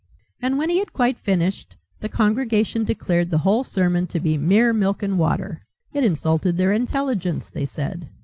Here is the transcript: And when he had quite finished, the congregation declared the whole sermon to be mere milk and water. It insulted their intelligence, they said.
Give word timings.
And 0.41 0.57
when 0.57 0.71
he 0.71 0.79
had 0.79 0.93
quite 0.93 1.19
finished, 1.19 1.75
the 1.99 2.09
congregation 2.09 2.83
declared 2.83 3.29
the 3.29 3.37
whole 3.37 3.63
sermon 3.63 4.07
to 4.07 4.19
be 4.19 4.35
mere 4.35 4.73
milk 4.73 5.03
and 5.03 5.19
water. 5.19 5.61
It 5.93 6.03
insulted 6.03 6.57
their 6.57 6.73
intelligence, 6.73 7.51
they 7.51 7.65
said. 7.65 8.09